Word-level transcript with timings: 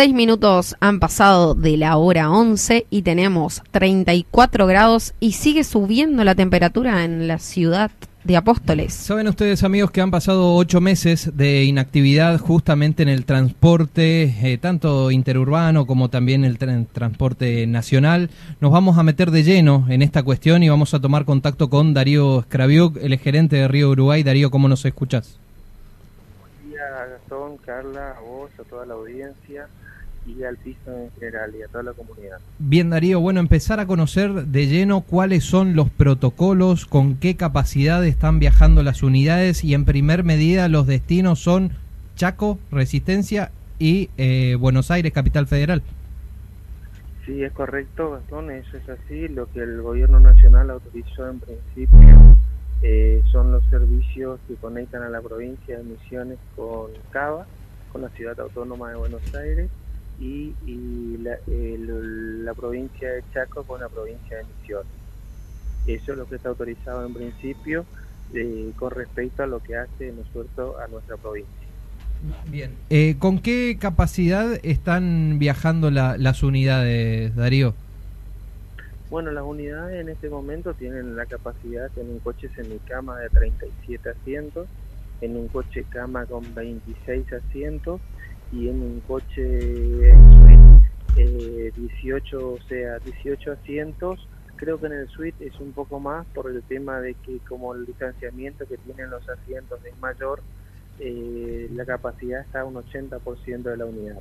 Seis 0.00 0.14
minutos 0.14 0.76
han 0.80 0.98
pasado 0.98 1.54
de 1.54 1.76
la 1.76 1.98
hora 1.98 2.30
11 2.30 2.86
y 2.88 3.02
tenemos 3.02 3.62
34 3.70 4.66
grados 4.66 5.12
y 5.20 5.32
sigue 5.32 5.62
subiendo 5.62 6.24
la 6.24 6.34
temperatura 6.34 7.04
en 7.04 7.28
la 7.28 7.38
ciudad 7.38 7.90
de 8.24 8.38
Apóstoles. 8.38 8.94
Saben 8.94 9.28
ustedes 9.28 9.62
amigos 9.62 9.90
que 9.90 10.00
han 10.00 10.10
pasado 10.10 10.54
ocho 10.54 10.80
meses 10.80 11.36
de 11.36 11.64
inactividad 11.64 12.38
justamente 12.38 13.02
en 13.02 13.10
el 13.10 13.26
transporte, 13.26 14.34
eh, 14.42 14.56
tanto 14.56 15.10
interurbano 15.10 15.86
como 15.86 16.08
también 16.08 16.46
el 16.46 16.56
transporte 16.56 17.66
nacional. 17.66 18.30
Nos 18.62 18.72
vamos 18.72 18.96
a 18.96 19.02
meter 19.02 19.30
de 19.30 19.42
lleno 19.42 19.84
en 19.90 20.00
esta 20.00 20.22
cuestión 20.22 20.62
y 20.62 20.70
vamos 20.70 20.94
a 20.94 21.00
tomar 21.00 21.26
contacto 21.26 21.68
con 21.68 21.92
Darío 21.92 22.40
Scraviuk, 22.44 22.96
el 23.02 23.18
gerente 23.18 23.56
de 23.56 23.68
Río 23.68 23.90
Uruguay. 23.90 24.22
Darío, 24.22 24.50
¿cómo 24.50 24.66
nos 24.66 24.82
escuchas? 24.86 25.38
Buen 26.40 26.72
día 26.72 26.84
Gastón, 26.88 27.58
Carla, 27.58 28.12
a 28.16 28.20
vos, 28.22 28.50
a 28.58 28.62
toda 28.62 28.86
la 28.86 28.94
audiencia 28.94 29.68
y 30.38 30.44
al 30.44 30.56
piso 30.56 30.90
en 30.90 31.10
general 31.18 31.52
y 31.58 31.62
a 31.62 31.68
toda 31.68 31.84
la 31.84 31.92
comunidad. 31.92 32.38
Bien, 32.58 32.90
Darío, 32.90 33.20
bueno, 33.20 33.40
empezar 33.40 33.80
a 33.80 33.86
conocer 33.86 34.32
de 34.32 34.66
lleno 34.66 35.02
cuáles 35.02 35.44
son 35.44 35.74
los 35.74 35.90
protocolos, 35.90 36.86
con 36.86 37.16
qué 37.16 37.36
capacidad 37.36 38.04
están 38.04 38.38
viajando 38.38 38.82
las 38.82 39.02
unidades 39.02 39.64
y 39.64 39.74
en 39.74 39.84
primer 39.84 40.24
medida 40.24 40.68
los 40.68 40.86
destinos 40.86 41.40
son 41.40 41.72
Chaco, 42.16 42.58
Resistencia 42.70 43.50
y 43.78 44.10
eh, 44.18 44.56
Buenos 44.58 44.90
Aires, 44.90 45.12
Capital 45.12 45.46
Federal. 45.46 45.82
Sí, 47.24 47.42
es 47.42 47.52
correcto, 47.52 48.10
Gastón, 48.12 48.50
eso 48.50 48.76
es 48.76 48.88
así. 48.88 49.28
Lo 49.28 49.50
que 49.52 49.60
el 49.60 49.82
gobierno 49.82 50.20
nacional 50.20 50.70
autorizó 50.70 51.28
en 51.28 51.40
principio 51.40 52.36
eh, 52.82 53.22
son 53.30 53.52
los 53.52 53.64
servicios 53.66 54.40
que 54.48 54.54
conectan 54.54 55.02
a 55.02 55.08
la 55.08 55.20
provincia 55.20 55.78
de 55.78 55.84
Misiones 55.84 56.38
con 56.56 56.90
Cava, 57.10 57.46
con 57.92 58.02
la 58.02 58.08
ciudad 58.10 58.38
autónoma 58.40 58.90
de 58.90 58.96
Buenos 58.96 59.34
Aires 59.34 59.70
y, 60.20 61.16
la, 61.22 62.54
provincia 62.54 63.10
de 63.10 63.24
Chaco 63.32 63.64
con 63.64 63.80
la 63.80 63.88
provincia 63.88 64.36
de 64.36 64.44
Misiones. 64.44 64.92
Eso 65.86 66.12
es 66.12 66.18
lo 66.18 66.28
que 66.28 66.36
está 66.36 66.50
autorizado 66.50 67.06
en 67.06 67.14
principio 67.14 67.86
eh, 68.34 68.72
con 68.76 68.90
respecto 68.90 69.42
a 69.42 69.46
lo 69.46 69.62
que 69.62 69.76
hace 69.76 70.12
nosotros 70.12 70.76
a 70.80 70.88
nuestra 70.88 71.16
provincia. 71.16 71.50
Bien. 72.48 72.72
Eh, 72.90 73.16
¿Con 73.18 73.38
qué 73.38 73.78
capacidad 73.80 74.46
están 74.62 75.38
viajando 75.38 75.90
las 75.90 76.42
unidades, 76.42 77.34
Darío? 77.34 77.74
Bueno, 79.08 79.32
las 79.32 79.44
unidades 79.44 80.00
en 80.00 80.10
este 80.10 80.28
momento 80.28 80.74
tienen 80.74 81.16
la 81.16 81.26
capacidad 81.26 81.90
en 81.96 82.10
un 82.10 82.18
coche 82.18 82.48
semicama 82.54 83.18
de 83.18 83.30
37 83.30 84.10
asientos, 84.10 84.68
en 85.20 85.36
un 85.36 85.48
coche 85.48 85.84
cama 85.88 86.26
con 86.26 86.54
26 86.54 87.32
asientos 87.32 88.00
y 88.52 88.68
en 88.68 88.82
un 88.82 89.00
coche 89.06 90.10
eh, 91.16 91.72
18, 91.76 92.52
o 92.52 92.58
sea, 92.68 92.98
18 92.98 93.52
asientos. 93.52 94.26
Creo 94.56 94.78
que 94.78 94.86
en 94.86 94.92
el 94.92 95.08
suite 95.08 95.46
es 95.46 95.58
un 95.58 95.72
poco 95.72 96.00
más 96.00 96.26
por 96.34 96.50
el 96.50 96.62
tema 96.62 97.00
de 97.00 97.14
que 97.14 97.38
como 97.48 97.74
el 97.74 97.86
distanciamiento 97.86 98.66
que 98.66 98.76
tienen 98.76 99.10
los 99.10 99.26
asientos 99.28 99.80
es 99.84 99.98
mayor, 100.00 100.42
eh, 100.98 101.68
la 101.74 101.86
capacidad 101.86 102.42
está 102.42 102.60
a 102.60 102.64
un 102.64 102.74
80% 102.74 103.62
de 103.62 103.76
la 103.76 103.86
unidad. 103.86 104.18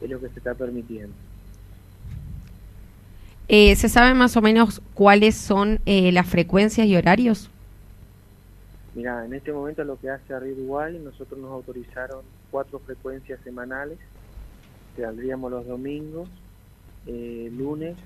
Es 0.00 0.08
lo 0.08 0.20
que 0.20 0.28
se 0.28 0.38
está 0.38 0.54
permitiendo. 0.54 1.14
Eh, 3.48 3.76
¿Se 3.76 3.88
sabe 3.88 4.14
más 4.14 4.36
o 4.36 4.42
menos 4.42 4.82
cuáles 4.94 5.34
son 5.34 5.80
eh, 5.86 6.12
las 6.12 6.26
frecuencias 6.26 6.86
y 6.86 6.96
horarios? 6.96 7.50
Mira, 8.98 9.24
en 9.24 9.32
este 9.32 9.52
momento 9.52 9.84
lo 9.84 9.96
que 9.96 10.10
hace 10.10 10.40
Río 10.40 10.54
Uruguay, 10.54 10.98
nosotros 10.98 11.38
nos 11.38 11.52
autorizaron 11.52 12.24
cuatro 12.50 12.80
frecuencias 12.80 13.38
semanales, 13.44 13.96
saldríamos 14.96 15.52
los 15.52 15.64
domingos, 15.68 16.28
eh, 17.06 17.48
lunes, 17.52 17.96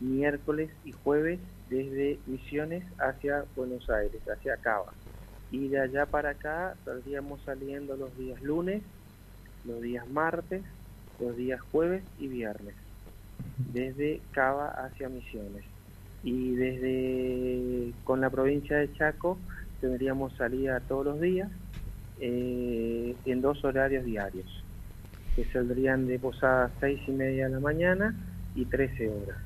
miércoles 0.00 0.70
y 0.86 0.92
jueves 0.92 1.38
desde 1.68 2.18
Misiones 2.24 2.82
hacia 2.98 3.44
Buenos 3.54 3.90
Aires, 3.90 4.22
hacia 4.26 4.56
Cava. 4.56 4.94
Y 5.50 5.68
de 5.68 5.80
allá 5.80 6.06
para 6.06 6.30
acá 6.30 6.78
saldríamos 6.86 7.42
saliendo 7.42 7.94
los 7.94 8.16
días 8.16 8.40
lunes, 8.40 8.82
los 9.66 9.82
días 9.82 10.08
martes, 10.08 10.62
los 11.20 11.36
días 11.36 11.60
jueves 11.60 12.02
y 12.18 12.28
viernes, 12.28 12.74
desde 13.70 14.22
Cava 14.32 14.68
hacia 14.68 15.10
Misiones. 15.10 15.64
Y 16.22 16.54
desde 16.54 17.92
con 18.04 18.22
la 18.22 18.30
provincia 18.30 18.78
de 18.78 18.90
Chaco 18.94 19.36
tendríamos 19.80 20.32
salida 20.34 20.80
todos 20.80 21.06
los 21.06 21.20
días 21.20 21.48
eh, 22.20 23.14
en 23.24 23.40
dos 23.40 23.64
horarios 23.64 24.04
diarios, 24.04 24.46
que 25.34 25.44
saldrían 25.46 26.06
de 26.06 26.18
Posada 26.18 26.70
6 26.80 27.00
y 27.08 27.10
media 27.10 27.46
de 27.46 27.54
la 27.54 27.60
mañana 27.60 28.14
y 28.54 28.64
13 28.64 29.08
horas, 29.10 29.36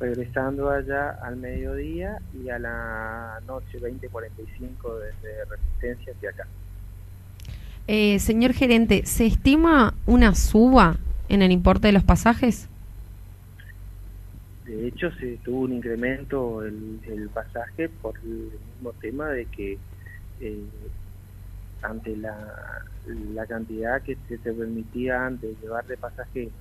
regresando 0.00 0.70
allá 0.70 1.10
al 1.22 1.36
mediodía 1.36 2.18
y 2.34 2.48
a 2.48 2.58
la 2.58 3.40
noche 3.46 3.78
20.45 3.80 4.98
desde 4.98 5.44
Resistencia 5.44 6.12
hacia 6.12 6.30
acá. 6.30 6.46
Eh, 7.86 8.18
señor 8.18 8.52
gerente, 8.52 9.06
¿se 9.06 9.26
estima 9.26 9.94
una 10.06 10.34
suba 10.34 10.96
en 11.28 11.40
el 11.42 11.52
importe 11.52 11.88
de 11.88 11.92
los 11.92 12.04
pasajes? 12.04 12.68
De 14.68 14.86
hecho, 14.86 15.10
se 15.12 15.38
tuvo 15.38 15.60
un 15.60 15.72
incremento 15.72 16.62
el, 16.62 17.30
pasaje 17.32 17.88
por 17.88 18.18
el 18.18 18.50
mismo 18.74 18.92
tema 19.00 19.30
de 19.30 19.46
que 19.46 19.78
eh, 20.40 20.64
ante 21.80 22.14
la, 22.14 22.84
la 23.32 23.46
cantidad 23.46 24.02
que 24.02 24.18
se, 24.28 24.36
permitía 24.36 25.24
antes 25.24 25.58
llevar 25.62 25.86
de 25.86 25.96
pasajeros 25.96 26.52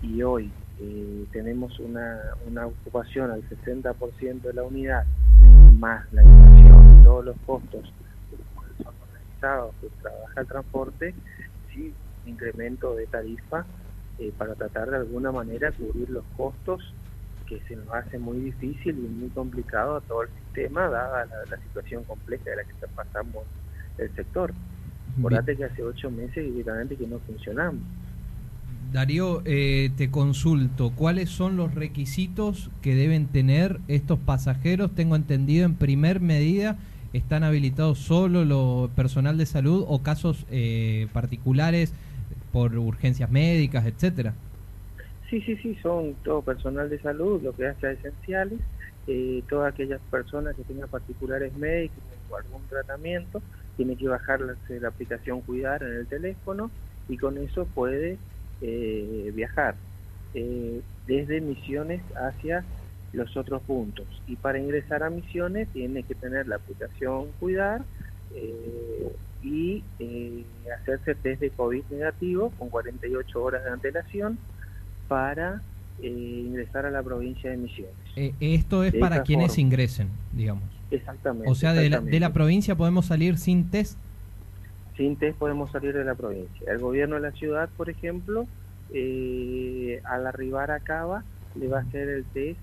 y 0.00 0.22
hoy 0.22 0.50
eh, 0.80 1.26
tenemos 1.30 1.78
una, 1.80 2.18
una 2.46 2.66
ocupación 2.66 3.30
al 3.30 3.42
60% 3.46 4.40
de 4.40 4.52
la 4.54 4.62
unidad, 4.62 5.04
más 5.78 6.10
la 6.14 6.22
inflación, 6.22 7.04
todos 7.04 7.26
los 7.26 7.36
costos 7.44 7.92
que 8.30 8.82
son 8.82 8.94
organizados 9.02 9.74
que 9.82 9.88
trabaja 10.00 10.40
el 10.40 10.46
transporte, 10.46 11.14
sí, 11.74 11.92
incremento 12.24 12.94
de 12.94 13.06
tarifa 13.06 13.66
eh, 14.18 14.32
para 14.38 14.54
tratar 14.54 14.88
de 14.88 14.96
alguna 14.96 15.30
manera 15.30 15.72
cubrir 15.72 16.08
los 16.08 16.24
costos 16.38 16.94
que 17.48 17.60
se 17.66 17.76
nos 17.76 17.88
hace 17.92 18.18
muy 18.18 18.38
difícil 18.38 18.98
y 18.98 19.08
muy 19.08 19.28
complicado 19.30 19.96
a 19.96 20.00
todo 20.02 20.22
el 20.22 20.28
sistema, 20.44 20.88
dada 20.88 21.26
la, 21.50 21.56
situación 21.56 22.04
compleja 22.04 22.50
de 22.50 22.56
la 22.56 22.64
que 22.64 22.72
está 22.72 22.86
pasando 22.88 23.44
el 23.96 24.14
sector. 24.14 24.52
Acordate 25.18 25.56
que 25.56 25.64
hace 25.64 25.82
ocho 25.82 26.10
meses 26.10 26.44
directamente 26.44 26.96
que 26.96 27.06
no 27.06 27.18
funcionamos. 27.20 27.80
Darío, 28.92 29.42
eh, 29.44 29.90
te 29.96 30.10
consulto, 30.10 30.92
¿cuáles 30.94 31.28
son 31.28 31.56
los 31.56 31.74
requisitos 31.74 32.70
que 32.80 32.94
deben 32.94 33.26
tener 33.26 33.80
estos 33.88 34.18
pasajeros? 34.18 34.94
Tengo 34.94 35.16
entendido, 35.16 35.66
en 35.66 35.74
primer 35.74 36.20
medida, 36.20 36.78
están 37.12 37.44
habilitados 37.44 37.98
solo 37.98 38.44
lo 38.44 38.90
personal 38.94 39.36
de 39.36 39.46
salud 39.46 39.84
o 39.88 40.02
casos 40.02 40.46
eh, 40.50 41.08
particulares 41.12 41.92
por 42.52 42.76
urgencias 42.78 43.30
médicas, 43.30 43.84
etcétera. 43.86 44.34
Sí, 45.28 45.42
sí, 45.42 45.56
sí, 45.58 45.74
son 45.82 46.14
todo 46.24 46.40
personal 46.40 46.88
de 46.88 46.98
salud, 47.00 47.42
lo 47.42 47.52
que 47.52 47.66
hace 47.66 47.92
esenciales, 47.92 48.60
eh, 49.06 49.42
todas 49.46 49.74
aquellas 49.74 50.00
personas 50.10 50.56
que 50.56 50.64
tengan 50.64 50.88
particulares 50.88 51.54
médicos 51.54 52.02
o 52.30 52.36
algún 52.36 52.66
tratamiento, 52.66 53.42
tiene 53.76 53.96
que 53.96 54.08
bajar 54.08 54.40
la, 54.40 54.88
aplicación 54.88 55.42
Cuidar 55.42 55.82
en 55.82 55.92
el 55.92 56.06
teléfono 56.06 56.70
y 57.08 57.18
con 57.18 57.36
eso 57.36 57.66
puede 57.66 58.16
eh, 58.62 59.30
viajar 59.34 59.76
eh, 60.32 60.80
desde 61.06 61.42
Misiones 61.42 62.02
hacia 62.16 62.64
los 63.12 63.36
otros 63.36 63.60
puntos. 63.62 64.06
Y 64.26 64.36
para 64.36 64.58
ingresar 64.58 65.02
a 65.02 65.10
Misiones 65.10 65.68
tiene 65.74 66.04
que 66.04 66.14
tener 66.14 66.48
la 66.48 66.56
aplicación 66.56 67.32
Cuidar 67.38 67.82
y 69.42 69.82
hacerse 70.80 71.14
test 71.14 71.40
de 71.40 71.50
COVID 71.50 71.84
negativo 71.90 72.50
con 72.58 72.70
48 72.70 73.42
horas 73.42 73.64
de 73.64 73.70
antelación 73.70 74.38
para 75.08 75.62
eh, 76.02 76.08
ingresar 76.46 76.86
a 76.86 76.90
la 76.90 77.02
provincia 77.02 77.50
de 77.50 77.56
Misiones. 77.56 77.94
Eh, 78.16 78.34
esto 78.40 78.84
es 78.84 78.92
De 78.92 78.98
para 79.00 79.22
quienes 79.22 79.48
forma. 79.52 79.62
ingresen, 79.62 80.08
digamos. 80.32 80.64
Exactamente. 80.90 81.50
O 81.50 81.54
sea, 81.54 81.72
de 81.72 81.90
la, 81.90 82.00
de 82.00 82.20
la 82.20 82.32
provincia 82.32 82.74
podemos 82.76 83.06
salir 83.06 83.36
sin 83.38 83.70
test. 83.70 83.98
Sin 84.96 85.16
test 85.16 85.38
podemos 85.38 85.70
salir 85.70 85.94
de 85.94 86.04
la 86.04 86.14
provincia. 86.14 86.70
El 86.72 86.78
gobierno 86.78 87.16
de 87.16 87.22
la 87.22 87.32
ciudad, 87.32 87.68
por 87.76 87.88
ejemplo, 87.90 88.46
eh, 88.92 90.00
al 90.04 90.26
arribar 90.26 90.70
a 90.70 90.80
Cava, 90.80 91.24
le 91.54 91.68
va 91.68 91.78
a 91.78 91.82
hacer 91.82 92.08
el 92.08 92.24
test 92.26 92.58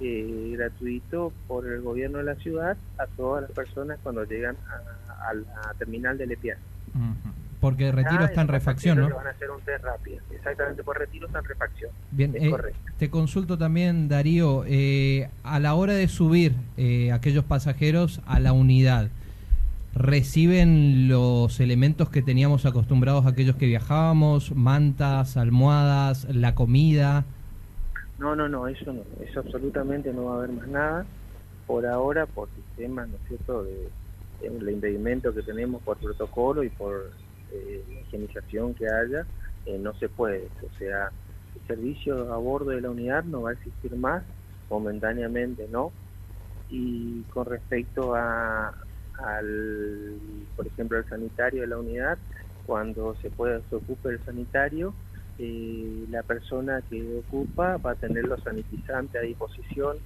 eh, 0.00 0.52
gratuito 0.56 1.32
por 1.48 1.66
el 1.66 1.80
gobierno 1.82 2.18
de 2.18 2.24
la 2.24 2.34
ciudad 2.36 2.76
a 2.98 3.06
todas 3.06 3.42
las 3.42 3.50
personas 3.52 3.98
cuando 4.02 4.24
llegan 4.24 4.56
a, 4.68 5.30
a 5.30 5.34
la 5.34 5.74
terminal 5.78 6.18
del 6.18 6.32
EPIA. 6.32 6.56
Ujú. 6.94 7.30
Porque 7.66 7.90
Retiro 7.90 8.24
está 8.24 8.42
en 8.42 8.46
refacción, 8.46 9.00
¿no? 9.00 9.08
Van 9.12 9.26
a 9.26 9.30
hacer 9.30 9.50
un 9.50 9.60
test 9.62 9.82
rápido. 9.82 10.18
Exactamente, 10.30 10.84
por 10.84 10.96
retiro 10.96 11.26
está 11.26 11.40
en 11.40 11.44
refacción. 11.46 11.90
Bien, 12.12 12.32
Es 12.36 12.44
eh, 12.44 12.50
correcto. 12.50 12.78
te 12.96 13.10
consulto 13.10 13.58
también, 13.58 14.08
Darío, 14.08 14.62
eh, 14.68 15.28
a 15.42 15.58
la 15.58 15.74
hora 15.74 15.94
de 15.94 16.06
subir 16.06 16.52
eh, 16.76 17.10
aquellos 17.10 17.42
pasajeros 17.42 18.20
a 18.24 18.38
la 18.38 18.52
unidad, 18.52 19.08
¿reciben 19.96 21.08
los 21.08 21.58
elementos 21.58 22.08
que 22.08 22.22
teníamos 22.22 22.66
acostumbrados 22.66 23.26
aquellos 23.26 23.56
que 23.56 23.66
viajábamos, 23.66 24.54
mantas, 24.54 25.36
almohadas, 25.36 26.24
la 26.32 26.54
comida? 26.54 27.24
No, 28.20 28.36
no, 28.36 28.48
no, 28.48 28.68
eso 28.68 28.92
no, 28.92 29.02
eso 29.28 29.40
absolutamente 29.40 30.12
no 30.12 30.26
va 30.26 30.34
a 30.34 30.38
haber 30.38 30.52
más 30.52 30.68
nada. 30.68 31.06
Por 31.66 31.84
ahora, 31.84 32.26
por 32.26 32.48
sistemas, 32.54 33.08
¿no 33.08 33.16
es 33.16 33.22
cierto?, 33.26 33.64
de 33.64 33.88
el 34.42 34.70
impedimento 34.70 35.34
que 35.34 35.42
tenemos 35.42 35.82
por 35.82 35.96
protocolo 35.96 36.62
y 36.62 36.68
por 36.68 37.10
eh, 37.52 37.84
higienización 38.02 38.74
que 38.74 38.86
haya, 38.86 39.26
eh, 39.64 39.78
no 39.78 39.94
se 39.94 40.08
puede. 40.08 40.48
O 40.62 40.78
sea, 40.78 41.10
el 41.54 41.66
servicio 41.66 42.32
a 42.32 42.36
bordo 42.38 42.70
de 42.70 42.80
la 42.80 42.90
unidad 42.90 43.24
no 43.24 43.42
va 43.42 43.50
a 43.50 43.54
existir 43.54 43.94
más, 43.96 44.24
momentáneamente 44.68 45.66
no. 45.68 45.92
Y 46.68 47.22
con 47.24 47.46
respecto 47.46 48.14
a, 48.14 48.74
al, 49.18 50.20
por 50.56 50.66
ejemplo, 50.66 50.98
al 50.98 51.08
sanitario 51.08 51.62
de 51.62 51.68
la 51.68 51.78
unidad, 51.78 52.18
cuando 52.66 53.14
se 53.16 53.30
pueda 53.30 53.60
se 53.68 53.76
ocupe 53.76 54.10
el 54.10 54.24
sanitario, 54.24 54.94
eh, 55.38 56.06
la 56.08 56.22
persona 56.22 56.82
que 56.88 57.16
ocupa 57.18 57.76
va 57.76 57.92
a 57.92 57.94
tener 57.94 58.24
los 58.24 58.42
sanitizantes 58.42 59.20
a 59.20 59.24
disposición 59.24 59.98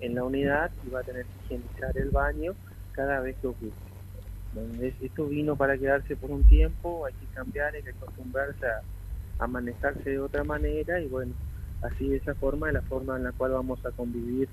en 0.00 0.14
la 0.14 0.24
unidad 0.24 0.70
y 0.82 0.90
va 0.90 1.00
a 1.00 1.04
tener 1.04 1.26
que 1.26 1.38
higienizar 1.44 1.96
el 1.96 2.10
baño 2.10 2.54
cada 2.92 3.20
vez 3.20 3.36
que 3.40 3.46
ocupe. 3.48 3.95
Esto 5.02 5.26
vino 5.26 5.56
para 5.56 5.76
quedarse 5.76 6.16
por 6.16 6.30
un 6.30 6.44
tiempo, 6.44 7.04
hay 7.06 7.12
que 7.14 7.26
cambiar, 7.34 7.74
hay 7.74 7.82
que 7.82 7.90
acostumbrarse 7.90 8.66
a, 8.66 9.44
a 9.44 9.46
manejarse 9.46 10.10
de 10.10 10.18
otra 10.18 10.44
manera 10.44 11.00
y 11.00 11.08
bueno, 11.08 11.32
así 11.82 12.08
de 12.08 12.16
esa 12.16 12.34
forma 12.34 12.68
es 12.68 12.74
la 12.74 12.82
forma 12.82 13.16
en 13.16 13.24
la 13.24 13.32
cual 13.32 13.52
vamos 13.52 13.84
a 13.84 13.90
convivir 13.90 14.48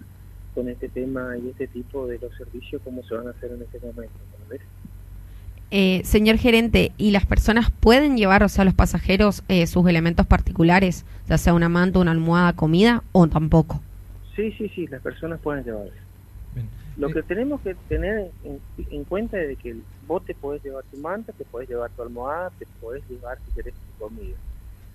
con 0.54 0.69
este 0.69 0.90
tema 0.90 1.38
y 1.38 1.50
este 1.50 1.68
tipo 1.68 2.06
de 2.07 2.19
los 2.19 2.36
servicios 2.36 2.81
como 2.84 3.04
se 3.04 3.16
van 3.16 3.28
a 3.28 3.31
hacer 3.31 3.51
en 3.51 3.62
este 3.62 3.80
momento. 3.80 4.13
¿entendés? 4.34 4.68
Eh, 5.72 6.01
señor 6.04 6.38
gerente, 6.38 6.92
¿y 6.98 7.12
las 7.12 7.25
personas 7.25 7.72
pueden 7.72 8.16
llevar, 8.16 8.44
o 8.44 8.50
sea, 8.50 8.63
los 8.63 8.75
pasajeros, 8.75 9.44
eh, 9.48 9.66
sus 9.66 9.88
elementos 9.88 10.28
particulares, 10.28 11.04
ya 11.28 11.39
sea 11.39 11.54
una 11.56 11.69
manta, 11.69 11.98
una 11.98 12.12
almohada, 12.12 12.54
comida, 12.54 13.04
o 13.12 13.28
tampoco? 13.28 13.81
Sí, 14.36 14.51
sí, 14.51 14.69
sí, 14.69 14.86
las 14.88 15.01
personas 15.01 15.39
pueden 15.39 15.63
llevar. 15.63 15.88
Bien. 16.54 16.68
Lo 16.95 17.10
que 17.10 17.24
tenemos 17.24 17.62
que 17.62 17.75
tener 17.88 18.31
en, 18.44 18.62
en 18.78 19.04
cuenta 19.06 19.42
es 19.42 19.48
de 19.50 19.56
que 19.56 19.75
vos 20.01 20.24
te 20.25 20.36
podés 20.36 20.63
llevar 20.63 20.84
tu 20.92 20.98
manta, 20.98 21.34
te 21.34 21.45
podés 21.45 21.69
llevar 21.69 21.92
tu 21.92 22.04
almohada, 22.04 22.51
te 22.57 22.68
podés 22.80 23.07
llevar 23.10 23.40
si 23.45 23.51
querés 23.51 23.74
tu 23.74 23.94
comida. 24.06 24.38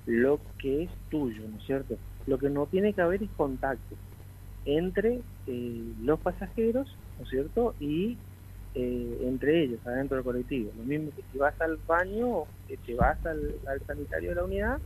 Lo 0.07 0.41
que 0.59 0.85
es 0.85 0.91
tuyo, 1.11 1.43
¿no 1.49 1.59
es 1.59 1.65
cierto? 1.65 1.99
Lo 2.27 2.39
que 2.39 2.51
no 2.51 2.67
tiene 2.67 2.95
que 2.95 3.01
haber 3.03 3.23
es 3.23 3.31
contacto 3.33 3.97
entre 4.65 5.23
eh, 5.47 5.93
los 6.01 6.21
pasajeros, 6.21 6.89
¿no 7.17 7.25
es 7.25 7.31
cierto? 7.31 7.75
Y 7.81 8.19
eh, 8.75 9.19
entre 9.23 9.65
ellos, 9.65 9.81
adentro 9.87 10.17
del 10.17 10.25
colectivo. 10.25 10.73
Lo 10.77 10.85
mismo 10.85 11.11
que 11.15 11.23
si 11.33 11.39
vas 11.39 11.59
al 11.61 11.79
baño, 11.87 12.45
eh, 12.69 12.79
te 12.85 12.95
vas 12.95 13.25
al, 13.27 13.57
al 13.67 13.81
sanitario 13.87 14.31
de 14.31 14.35
la 14.37 14.45
unidad 14.45 14.79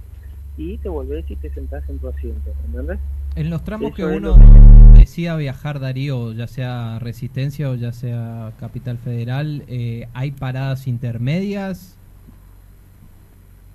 y 0.57 0.79
te 0.79 0.89
volvés 0.89 1.29
y 1.31 1.37
te 1.37 1.51
sentás 1.51 1.89
en 1.89 1.99
tu 1.99 2.09
asiento, 2.09 2.51
¿entendés? 2.65 3.01
En 3.35 3.49
los 3.49 3.65
tramos 3.65 3.95
que 3.95 4.05
uno 4.05 4.37
lo 4.37 4.99
decía 4.99 5.37
viajar, 5.37 5.81
Darío, 5.81 6.33
ya 6.33 6.47
sea 6.47 6.99
Resistencia 6.99 7.71
o 7.71 7.75
ya 7.75 7.93
sea 7.93 8.53
Capital 8.61 8.99
Federal, 8.99 9.65
eh, 9.69 10.07
¿hay 10.13 10.33
paradas 10.33 10.87
intermedias? 10.87 11.97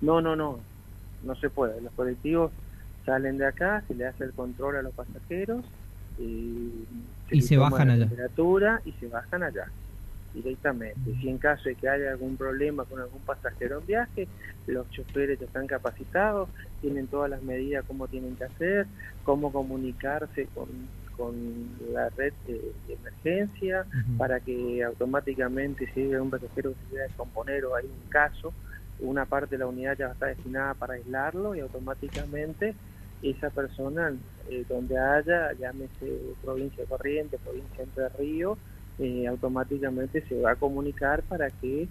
No, 0.00 0.20
no, 0.20 0.36
no, 0.36 0.60
no 1.24 1.34
se 1.36 1.50
puede. 1.50 1.80
Los 1.80 1.92
colectivos 1.94 2.52
salen 3.04 3.38
de 3.38 3.46
acá, 3.46 3.82
se 3.88 3.94
le 3.94 4.06
hace 4.06 4.24
el 4.24 4.32
control 4.32 4.76
a 4.76 4.82
los 4.82 4.94
pasajeros 4.94 5.64
y, 6.18 6.70
Y 7.30 7.42
se 7.42 7.56
bajan 7.56 7.88
la 7.88 7.94
allá. 7.94 8.06
temperatura 8.06 8.80
y 8.84 8.92
se 8.92 9.08
bajan 9.08 9.42
allá 9.42 9.66
directamente. 10.34 11.00
Si 11.20 11.28
en 11.28 11.38
caso 11.38 11.68
de 11.68 11.74
que 11.74 11.88
haya 11.88 12.10
algún 12.10 12.36
problema 12.36 12.84
con 12.84 13.00
algún 13.00 13.20
pasajero 13.22 13.78
en 13.78 13.86
viaje, 13.86 14.28
los 14.66 14.88
choferes 14.90 15.40
están 15.40 15.66
capacitados, 15.66 16.48
tienen 16.80 17.06
todas 17.06 17.30
las 17.30 17.42
medidas 17.42 17.84
cómo 17.86 18.08
tienen 18.08 18.36
que 18.36 18.44
hacer, 18.44 18.86
cómo 19.24 19.52
comunicarse 19.52 20.46
con, 20.54 20.68
con 21.16 21.34
la 21.92 22.08
red 22.10 22.32
de, 22.46 22.72
de 22.86 22.94
emergencia, 22.94 23.86
para 24.16 24.40
que 24.40 24.84
automáticamente 24.84 25.90
si 25.92 26.00
hay 26.02 26.14
un 26.14 26.30
pasajero 26.30 26.70
que 26.70 26.80
se 26.80 26.90
quiera 26.90 27.04
descomponer 27.04 27.64
o 27.64 27.74
hay 27.74 27.86
un 27.86 28.10
caso, 28.10 28.52
una 29.00 29.26
parte 29.26 29.56
de 29.56 29.58
la 29.58 29.66
unidad 29.66 29.96
ya 29.96 30.08
está 30.08 30.26
destinada 30.26 30.74
para 30.74 30.94
aislarlo 30.94 31.54
y 31.54 31.60
automáticamente 31.60 32.74
esa 33.22 33.50
persona 33.50 34.12
eh, 34.48 34.64
donde 34.68 34.98
haya, 34.98 35.52
llámese 35.54 36.20
provincia 36.42 36.82
de 36.82 36.88
Corrientes, 36.88 37.40
provincia 37.40 37.76
de 37.76 37.82
Entre 37.82 38.08
Ríos, 38.10 38.58
eh, 38.98 39.26
automáticamente 39.26 40.24
se 40.28 40.40
va 40.40 40.52
a 40.52 40.56
comunicar 40.56 41.22
para 41.22 41.50
que 41.50 41.88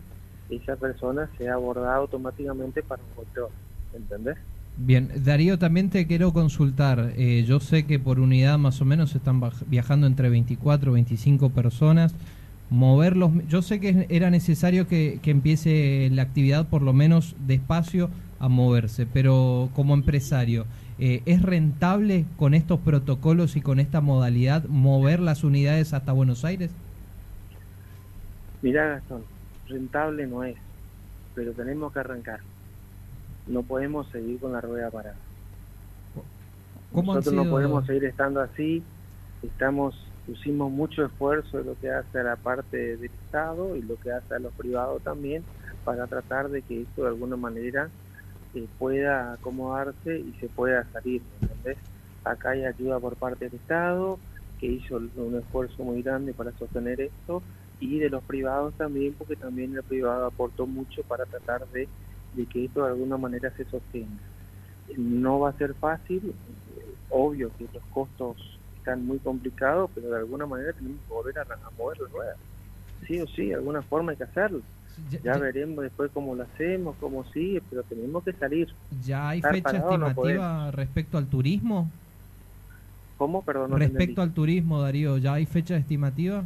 esa 0.50 0.76
persona 0.76 1.30
sea 1.38 1.56
abordada 1.56 1.96
automáticamente 1.96 2.82
para 2.84 3.02
un 3.04 3.24
control, 3.24 3.50
¿entendés? 3.94 4.38
Bien, 4.78 5.10
Darío, 5.24 5.58
también 5.58 5.90
te 5.90 6.06
quiero 6.06 6.34
consultar. 6.34 7.14
eh, 7.18 7.44
yo 7.48 7.60
sé 7.60 7.86
que 7.86 8.00
por 8.00 8.20
unidad 8.20 8.58
más 8.60 8.80
o 8.80 8.86
menos 8.86 9.16
están 9.16 9.42
viajando 9.68 10.06
entre 10.06 10.30
24 10.30 10.92
o 10.92 10.94
25 10.94 11.50
personas. 11.50 12.14
Moverlos, 12.70 13.32
yo 13.48 13.62
sé 13.62 13.80
que 13.80 14.06
era 14.10 14.30
necesario 14.30 14.88
que, 14.88 15.20
que 15.24 15.32
empiece 15.32 16.10
la 16.12 16.22
actividad 16.24 16.68
por 16.68 16.82
lo 16.82 16.94
menos 16.94 17.36
despacio 17.48 18.10
a 18.40 18.50
moverse, 18.50 19.06
pero 19.06 19.70
como 19.74 19.94
empresario, 19.94 20.66
eh, 21.00 21.22
¿es 21.26 21.42
rentable 21.42 22.26
con 22.38 22.54
estos 22.54 22.80
protocolos 22.80 23.56
y 23.56 23.62
con 23.62 23.80
esta 23.80 24.02
modalidad 24.02 24.66
mover 24.66 25.20
las 25.20 25.44
unidades 25.44 25.94
hasta 25.94 26.12
Buenos 26.12 26.44
Aires? 26.46 26.72
Mirá 28.62 28.88
Gastón, 28.88 29.24
rentable 29.68 30.28
no 30.28 30.44
es, 30.44 30.58
pero 31.36 31.52
tenemos 31.54 31.94
que 31.94 32.00
arrancar. 32.00 32.40
No 33.48 33.64
podemos 33.64 34.08
seguir 34.10 34.40
con 34.40 34.54
la 34.54 34.62
rueda 34.62 34.90
parada. 34.90 35.16
¿Cómo 36.92 37.12
han 37.12 37.20
Nosotros 37.20 37.46
no 37.46 37.52
podemos 37.52 37.86
seguir 37.86 38.06
estando 38.06 38.42
así. 38.42 38.84
Estamos 39.44 39.96
pusimos 40.28 40.70
mucho 40.70 41.06
esfuerzo 41.06 41.60
en 41.60 41.68
lo 41.68 41.80
que 41.80 41.90
hace 41.90 42.20
a 42.20 42.24
la 42.24 42.36
parte 42.36 42.98
del 42.98 43.06
Estado 43.06 43.78
y 43.78 43.82
lo 43.82 43.96
que 43.96 44.12
hace 44.12 44.36
a 44.36 44.40
los 44.40 44.54
privados 44.54 45.02
también 45.02 45.42
para 45.86 46.06
tratar 46.06 46.50
de 46.50 46.62
que 46.62 46.82
esto 46.82 47.04
de 47.04 47.08
alguna 47.08 47.38
manera 47.38 47.90
eh, 48.54 48.68
pueda 48.78 49.34
acomodarse 49.34 50.20
y 50.20 50.36
se 50.42 50.50
pueda 50.50 50.86
salir, 50.92 51.22
¿entendés? 51.42 51.78
Acá 52.26 52.50
hay 52.52 52.66
ayuda 52.66 53.00
por 53.00 53.16
parte 53.16 53.46
del 53.46 53.56
Estado 53.56 54.20
que 54.60 54.68
hizo 54.68 54.98
un 54.98 55.36
esfuerzo 55.38 55.84
muy 55.84 56.02
grande 56.02 56.34
para 56.34 56.52
sostener 56.58 57.00
esto 57.00 57.42
y 57.80 58.00
de 58.00 58.10
los 58.10 58.24
privados 58.24 58.74
también 58.76 59.14
porque 59.18 59.36
también 59.36 59.76
el 59.76 59.84
privado 59.84 60.26
aportó 60.26 60.66
mucho 60.66 61.04
para 61.04 61.26
tratar 61.26 61.68
de, 61.68 61.88
de 62.34 62.46
que 62.46 62.66
esto 62.66 62.84
de 62.84 62.90
alguna 62.90 63.18
manera 63.18 63.52
se 63.56 63.66
sostenga. 63.66 64.22
No 64.98 65.40
va 65.40 65.50
a 65.50 65.58
ser 65.58 65.74
fácil, 65.76 66.34
eh, 66.78 66.86
obvio 67.10 67.52
que 67.58 67.66
los 67.74 67.84
costos 67.94 68.38
están 68.78 69.06
muy 69.06 69.20
complicados, 69.20 69.92
pero 69.94 70.10
de 70.10 70.18
alguna 70.18 70.46
manera 70.46 70.74
tenemos 70.74 71.00
que 71.08 71.14
volver 71.14 71.40
a, 71.40 71.42
a 71.42 71.72
mover 71.78 72.00
la 72.00 72.08
rueda. 72.10 72.36
Sí 73.06 73.20
o 73.20 73.28
sí, 73.28 73.48
de 73.48 73.56
alguna 73.56 73.82
forma 73.82 74.12
hay 74.12 74.18
que 74.18 74.24
hacerlo. 74.24 74.62
Ya, 75.24 75.38
veremos 75.38 75.84
después 75.84 76.10
cómo 76.12 76.34
lo 76.34 76.42
hacemos, 76.44 76.96
cómo 77.00 77.24
sigue, 77.26 77.62
pero 77.70 77.84
tenemos 77.84 78.24
que 78.24 78.34
salir. 78.34 78.74
ya 79.04 79.30
hay 79.30 79.38
estar 79.40 79.54
fecha 79.54 79.74
no 79.74 79.78
estimativa 79.92 80.72
respecto 80.72 81.18
al 81.20 81.28
turismo? 81.28 81.92
¿Cómo? 83.18 83.44
Perdón, 83.44 83.72
no 83.72 83.78
Respecto 83.78 84.22
entendí. 84.22 84.22
al 84.22 84.34
turismo, 84.34 84.82
Darío, 84.82 85.18
¿ya 85.18 85.34
hay 85.34 85.46
fecha 85.46 85.76
estimativa? 85.78 86.46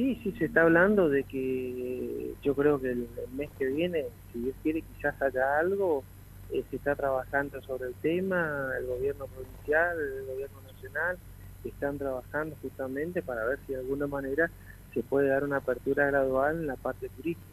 Sí, 0.00 0.18
sí, 0.24 0.32
se 0.38 0.46
está 0.46 0.62
hablando 0.62 1.10
de 1.10 1.24
que 1.24 2.32
yo 2.42 2.54
creo 2.54 2.80
que 2.80 2.90
el, 2.90 3.06
el 3.22 3.32
mes 3.36 3.50
que 3.58 3.66
viene, 3.66 4.06
si 4.32 4.38
Dios 4.38 4.56
quiere, 4.62 4.80
quizás 4.80 5.20
haya 5.20 5.58
algo. 5.58 6.04
eh, 6.48 6.64
se 6.70 6.76
está 6.76 6.96
trabajando 6.96 7.60
sobre 7.60 7.88
el 7.88 7.94
tema, 7.96 8.72
el 8.78 8.86
gobierno 8.86 9.26
provincial, 9.26 9.98
el 10.00 10.24
gobierno 10.24 10.62
nacional, 10.62 11.18
están 11.64 11.98
trabajando 11.98 12.56
justamente 12.62 13.20
para 13.20 13.44
ver 13.44 13.58
si 13.66 13.74
de 13.74 13.80
alguna 13.80 14.06
manera 14.06 14.50
se 14.94 15.02
puede 15.02 15.28
dar 15.28 15.44
una 15.44 15.58
apertura 15.58 16.06
gradual 16.06 16.56
en 16.56 16.66
la 16.68 16.76
parte 16.76 17.10
turística. 17.10 17.46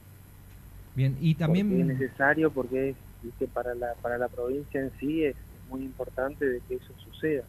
Bien, 0.95 1.17
y 1.19 1.35
Porque 1.35 1.59
es 1.59 1.65
también... 1.65 1.87
necesario 1.89 2.49
porque 2.49 2.91
es, 2.91 2.95
viste, 3.23 3.47
para 3.49 3.75
la 3.75 3.93
para 3.95 4.17
la 4.17 4.29
provincia 4.29 4.79
en 4.79 4.91
sí 5.01 5.25
es 5.25 5.35
muy 5.69 5.83
importante 5.83 6.45
de 6.45 6.61
que 6.61 6.75
eso 6.75 6.93
suceda. 7.03 7.43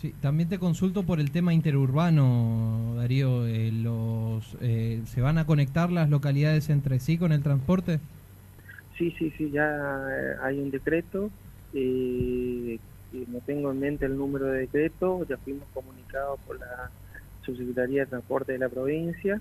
Sí, 0.00 0.14
también 0.20 0.48
te 0.48 0.58
consulto 0.58 1.04
por 1.04 1.20
el 1.20 1.30
tema 1.30 1.54
interurbano, 1.54 2.94
Darío. 2.96 3.46
Eh, 3.46 3.72
los, 3.72 4.56
eh, 4.60 5.02
¿Se 5.06 5.20
van 5.20 5.38
a 5.38 5.46
conectar 5.46 5.90
las 5.90 6.10
localidades 6.10 6.68
entre 6.68 7.00
sí 7.00 7.16
con 7.16 7.32
el 7.32 7.42
transporte? 7.42 7.98
Sí, 8.98 9.14
sí, 9.18 9.32
sí, 9.36 9.50
ya 9.50 9.68
eh, 10.10 10.36
hay 10.42 10.58
un 10.58 10.70
decreto. 10.70 11.30
Eh, 11.72 12.78
no 13.28 13.40
tengo 13.40 13.70
en 13.70 13.80
mente 13.80 14.06
el 14.06 14.16
número 14.16 14.46
de 14.46 14.60
decreto, 14.60 15.26
ya 15.28 15.36
fuimos 15.38 15.66
comunicados 15.72 16.38
por 16.46 16.58
la 16.58 16.90
Subsecretaría 17.42 18.00
de 18.00 18.06
Transporte 18.06 18.52
de 18.52 18.58
la 18.58 18.68
provincia, 18.68 19.40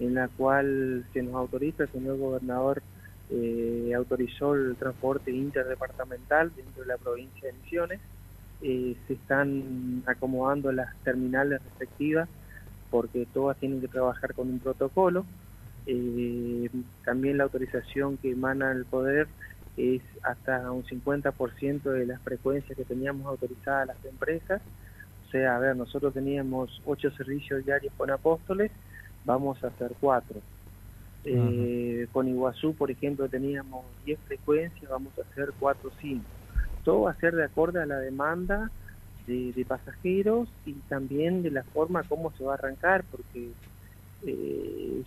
en 0.00 0.14
la 0.14 0.28
cual 0.28 1.04
se 1.12 1.22
nos 1.22 1.34
autoriza, 1.34 1.84
el 1.84 1.90
señor 1.90 2.18
gobernador 2.18 2.82
eh, 3.30 3.92
autorizó 3.96 4.54
el 4.54 4.76
transporte 4.76 5.30
interdepartamental 5.32 6.52
dentro 6.54 6.82
de 6.82 6.88
la 6.88 6.96
provincia 6.98 7.48
de 7.48 7.58
Misiones. 7.62 8.00
Eh, 8.62 8.96
se 9.06 9.14
están 9.14 10.02
acomodando 10.06 10.72
las 10.72 10.94
terminales 11.02 11.62
respectivas 11.62 12.28
porque 12.90 13.26
todas 13.32 13.58
tienen 13.58 13.80
que 13.80 13.88
trabajar 13.88 14.34
con 14.34 14.48
un 14.48 14.58
protocolo. 14.58 15.24
Eh, 15.86 16.68
también 17.04 17.38
la 17.38 17.44
autorización 17.44 18.16
que 18.16 18.32
emana 18.32 18.72
el 18.72 18.84
poder 18.86 19.28
es 19.76 20.02
hasta 20.22 20.70
un 20.70 20.84
50% 20.84 21.82
de 21.82 22.06
las 22.06 22.20
frecuencias 22.22 22.76
que 22.76 22.84
teníamos 22.84 23.26
autorizadas 23.26 23.88
las 23.88 24.04
empresas. 24.04 24.62
O 25.26 25.30
sea, 25.30 25.56
a 25.56 25.58
ver, 25.58 25.76
nosotros 25.76 26.14
teníamos 26.14 26.80
ocho 26.86 27.10
servicios 27.10 27.64
diarios 27.64 27.92
con 27.96 28.10
Apóstoles, 28.10 28.70
vamos 29.24 29.62
a 29.62 29.68
hacer 29.68 29.92
cuatro. 30.00 30.40
Eh, 31.28 32.06
con 32.12 32.28
Iguazú, 32.28 32.74
por 32.74 32.88
ejemplo, 32.88 33.28
teníamos 33.28 33.84
10 34.04 34.20
frecuencias, 34.20 34.88
vamos 34.88 35.12
a 35.18 35.22
hacer 35.22 35.52
4 35.58 35.88
o 35.88 35.92
5. 36.00 36.24
Va 36.86 37.10
a 37.10 37.16
ser 37.16 37.34
de 37.34 37.44
acuerdo 37.44 37.80
a 37.80 37.86
la 37.86 37.98
demanda 37.98 38.70
de, 39.26 39.64
pasajeros 39.66 40.48
y 40.64 40.72
también 40.88 41.42
de 41.42 41.50
la 41.50 41.64
forma 41.64 42.04
como 42.04 42.32
se 42.38 42.44
va 42.44 42.52
a 42.52 42.54
arrancar, 42.54 43.04
porque 43.10 43.50
eh, 44.24 45.02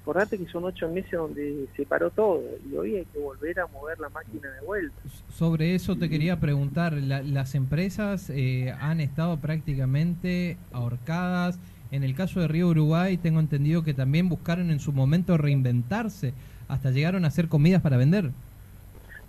acordate 0.00 0.36
que 0.36 0.46
son 0.46 0.64
ocho 0.64 0.88
meses 0.88 1.12
donde 1.12 1.68
se 1.76 1.86
paró 1.86 2.10
todo 2.10 2.42
y 2.68 2.74
hoy 2.74 2.96
hay 2.96 3.04
que 3.04 3.20
volver 3.20 3.60
a 3.60 3.68
mover 3.68 4.00
la 4.00 4.08
máquina 4.08 4.50
de 4.50 4.66
vuelta. 4.66 4.96
Sobre 5.32 5.76
eso 5.76 5.96
te 5.96 6.08
quería 6.08 6.40
preguntar, 6.40 6.94
las 6.94 7.54
empresas 7.54 8.28
eh, 8.30 8.74
han 8.80 9.00
estado 9.00 9.38
prácticamente 9.38 10.56
ahorcadas 10.72 11.60
en 11.90 12.02
el 12.02 12.14
caso 12.14 12.40
de 12.40 12.48
Río 12.48 12.68
Uruguay 12.68 13.16
tengo 13.16 13.40
entendido 13.40 13.84
que 13.84 13.94
también 13.94 14.28
buscaron 14.28 14.70
en 14.70 14.80
su 14.80 14.92
momento 14.92 15.36
reinventarse, 15.36 16.34
hasta 16.68 16.90
llegaron 16.90 17.24
a 17.24 17.28
hacer 17.28 17.48
comidas 17.48 17.80
para 17.82 17.96
vender. 17.96 18.32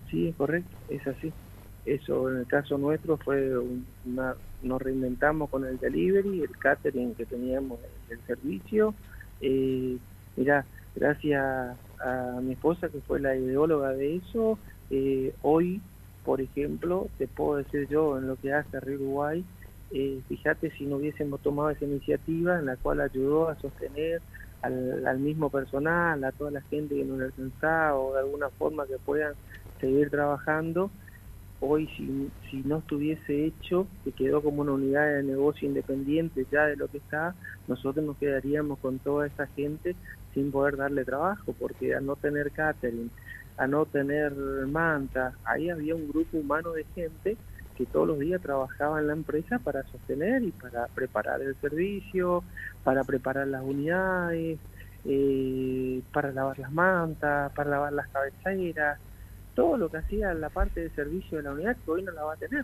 Sí, 0.09 0.27
es 0.29 0.35
correcto, 0.35 0.75
es 0.89 1.05
así. 1.07 1.33
Eso 1.85 2.29
en 2.29 2.37
el 2.39 2.47
caso 2.47 2.77
nuestro 2.77 3.17
fue 3.17 3.57
una, 4.05 4.35
nos 4.61 4.81
reinventamos 4.81 5.49
con 5.49 5.65
el 5.65 5.79
delivery, 5.79 6.41
el 6.41 6.57
catering 6.57 7.15
que 7.15 7.25
teníamos, 7.25 7.79
el 8.09 8.21
servicio. 8.25 8.93
Eh, 9.39 9.97
mira, 10.35 10.65
gracias 10.95 11.77
a 11.99 12.39
mi 12.41 12.53
esposa 12.53 12.89
que 12.89 13.01
fue 13.01 13.19
la 13.19 13.35
ideóloga 13.35 13.93
de 13.93 14.17
eso, 14.17 14.59
eh, 14.89 15.33
hoy, 15.41 15.81
por 16.23 16.41
ejemplo, 16.41 17.09
te 17.17 17.27
puedo 17.27 17.57
decir 17.57 17.87
yo 17.87 18.17
en 18.17 18.27
lo 18.27 18.35
que 18.37 18.53
hace 18.53 18.79
Río 18.79 18.97
Uruguay, 18.97 19.45
eh, 19.91 20.21
fíjate 20.27 20.71
si 20.71 20.85
no 20.85 20.97
hubiésemos 20.97 21.41
tomado 21.41 21.69
esa 21.69 21.85
iniciativa 21.85 22.59
en 22.59 22.65
la 22.65 22.77
cual 22.77 23.01
ayudó 23.01 23.49
a 23.49 23.59
sostener 23.59 24.21
al, 24.61 25.19
mismo 25.19 25.49
personal, 25.49 26.23
a 26.23 26.31
toda 26.33 26.51
la 26.51 26.61
gente 26.63 26.95
que 26.95 27.05
no 27.05 27.17
le 27.17 27.25
alcanzaba 27.25 27.97
o 27.97 28.13
de 28.13 28.19
alguna 28.19 28.49
forma 28.49 28.85
que 28.85 28.97
puedan 28.97 29.35
seguir 29.79 30.09
trabajando, 30.09 30.91
hoy 31.59 31.87
si, 31.97 32.63
no 32.63 32.79
estuviese 32.79 33.45
hecho, 33.45 33.87
que 34.03 34.11
quedó 34.11 34.41
como 34.41 34.61
una 34.61 34.73
unidad 34.73 35.07
de 35.15 35.23
negocio 35.23 35.67
independiente 35.67 36.45
ya 36.51 36.65
de 36.65 36.75
lo 36.75 36.87
que 36.87 36.97
está, 36.97 37.35
nosotros 37.67 38.05
nos 38.05 38.17
quedaríamos 38.17 38.79
con 38.79 38.99
toda 38.99 39.27
esa 39.27 39.47
gente 39.47 39.95
sin 40.33 40.51
poder 40.51 40.77
darle 40.77 41.03
trabajo, 41.03 41.53
porque 41.57 41.95
al 41.95 42.05
no 42.05 42.15
tener 42.15 42.51
catering, 42.51 43.09
a 43.57 43.65
no 43.65 43.85
tener 43.85 44.33
manta, 44.67 45.33
ahí 45.43 45.69
había 45.69 45.95
un 45.95 46.07
grupo 46.07 46.37
humano 46.37 46.73
de 46.73 46.85
gente 46.93 47.37
que 47.75 47.85
todos 47.85 48.07
los 48.07 48.19
días 48.19 48.41
trabajaba 48.41 48.99
en 48.99 49.07
la 49.07 49.13
empresa 49.13 49.59
para 49.59 49.83
sostener 49.83 50.43
y 50.43 50.51
para 50.51 50.87
preparar 50.87 51.41
el 51.41 51.55
servicio, 51.55 52.43
para 52.83 53.03
preparar 53.03 53.47
las 53.47 53.63
unidades, 53.63 54.59
eh, 55.05 56.01
para 56.11 56.31
lavar 56.31 56.57
las 56.57 56.71
mantas, 56.71 57.51
para 57.53 57.69
lavar 57.69 57.93
las 57.93 58.07
cabeceras, 58.09 58.99
todo 59.57 59.75
lo 59.75 59.89
que 59.89 59.97
hacía 59.97 60.35
la 60.35 60.49
parte 60.49 60.81
de 60.81 60.91
servicio 60.91 61.37
de 61.37 61.43
la 61.43 61.51
unidad 61.51 61.75
que 61.83 61.89
hoy 61.89 62.03
no 62.03 62.11
la 62.11 62.23
va 62.23 62.33
a 62.33 62.37
tener. 62.37 62.63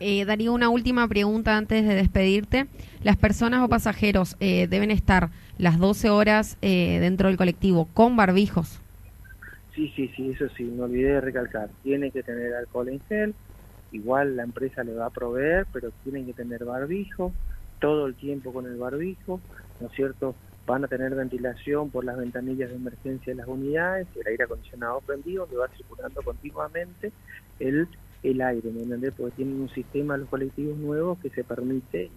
Eh, 0.00 0.24
Darío, 0.24 0.52
una 0.52 0.68
última 0.68 1.06
pregunta 1.06 1.56
antes 1.56 1.86
de 1.86 1.94
despedirte. 1.94 2.66
¿Las 3.04 3.16
personas 3.16 3.62
o 3.62 3.68
pasajeros 3.68 4.36
eh, 4.40 4.66
deben 4.66 4.90
estar 4.90 5.30
las 5.56 5.78
12 5.78 6.10
horas 6.10 6.58
eh, 6.60 6.98
dentro 6.98 7.28
del 7.28 7.36
colectivo 7.36 7.88
con 7.94 8.16
barbijos? 8.16 8.80
Sí, 9.76 9.92
sí, 9.94 10.10
sí, 10.16 10.30
eso 10.30 10.48
sí, 10.56 10.64
no 10.64 10.84
olvidé 10.84 11.12
de 11.12 11.20
recalcar. 11.20 11.70
Tiene 11.84 12.10
que 12.10 12.24
tener 12.24 12.52
alcohol 12.54 12.88
en 12.88 13.00
gel, 13.08 13.34
igual 13.92 14.34
la 14.34 14.42
empresa 14.42 14.82
le 14.82 14.94
va 14.94 15.06
a 15.06 15.10
proveer, 15.10 15.68
pero 15.72 15.92
tienen 16.02 16.26
que 16.26 16.32
tener 16.32 16.64
barbijo, 16.64 17.32
todo 17.78 18.06
el 18.06 18.16
tiempo 18.16 18.52
con 18.52 18.66
el 18.66 18.74
barbijo, 18.74 19.40
¿no 19.80 19.86
es 19.86 19.92
cierto? 19.92 20.34
Van 20.66 20.84
a 20.84 20.88
tener 20.88 21.14
ventilación 21.14 21.90
por 21.90 22.04
las 22.04 22.16
ventanillas 22.16 22.70
de 22.70 22.76
emergencia 22.76 23.32
de 23.32 23.38
las 23.38 23.48
unidades, 23.48 24.06
el 24.16 24.26
aire 24.26 24.44
acondicionado 24.44 25.00
prendido, 25.00 25.46
que 25.46 25.56
va 25.56 25.68
circulando 25.68 26.22
continuamente 26.22 27.12
el, 27.58 27.88
el 28.22 28.40
aire, 28.40 28.70
¿me 28.70 28.82
entiendes? 28.82 29.12
Porque 29.16 29.36
tienen 29.36 29.60
un 29.60 29.68
sistema 29.68 30.16
los 30.16 30.28
colectivos 30.28 30.76
nuevos 30.78 31.18
que 31.18 31.30
se 31.30 31.44
permite 31.44 32.10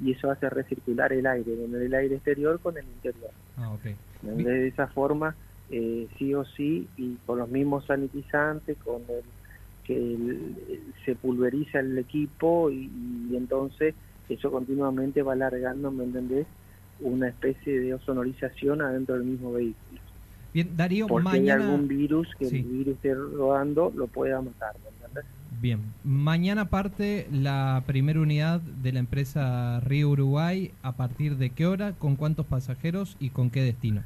y, 0.00 0.12
eso 0.12 0.30
hace 0.30 0.48
recircular 0.48 1.12
el 1.12 1.26
aire, 1.26 1.52
el 1.52 1.94
aire 1.94 2.14
exterior 2.16 2.58
con 2.58 2.76
el 2.78 2.84
interior. 2.84 3.30
Ah, 3.58 3.70
okay. 3.70 3.94
De 4.22 4.68
esa 4.68 4.86
forma, 4.86 5.36
eh, 5.70 6.08
sí 6.18 6.34
o 6.34 6.44
sí, 6.44 6.88
y 6.96 7.16
con 7.26 7.38
los 7.38 7.50
mismos 7.50 7.84
sanitizantes, 7.84 8.78
con 8.78 9.02
el 9.08 9.22
que 9.90 10.16
se 11.04 11.16
pulveriza 11.16 11.80
el 11.80 11.98
equipo 11.98 12.70
y, 12.70 12.88
entonces 13.34 13.94
eso 14.28 14.50
continuamente 14.50 15.22
va 15.22 15.32
alargando, 15.32 15.90
¿me 15.90 16.04
entendés? 16.04 16.46
Una 17.00 17.28
especie 17.28 17.80
de 17.80 17.94
osonorización 17.94 18.82
adentro 18.82 19.16
del 19.16 19.24
mismo 19.24 19.52
vehículo. 19.52 20.00
Bien, 20.52 20.76
Darío, 20.76 21.06
Porque 21.06 21.24
mañana... 21.24 21.64
hay 21.64 21.70
algún 21.70 21.88
virus 21.88 22.28
que 22.38 22.48
el 22.48 22.62
virus 22.62 22.94
esté 22.96 23.14
rodando, 23.14 23.92
lo 23.94 24.06
pueda 24.08 24.40
matar. 24.40 24.74
Bien, 25.60 25.80
mañana 26.04 26.70
parte 26.70 27.26
la 27.30 27.82
primera 27.86 28.20
unidad 28.20 28.60
de 28.60 28.92
la 28.92 29.00
empresa 29.00 29.78
Río 29.80 30.08
Uruguay, 30.08 30.72
¿a 30.82 30.92
partir 30.92 31.36
de 31.36 31.50
qué 31.50 31.66
hora, 31.66 31.92
con 31.92 32.16
cuántos 32.16 32.46
pasajeros 32.46 33.14
y 33.20 33.28
con 33.28 33.50
qué 33.50 33.62
destino? 33.62 34.02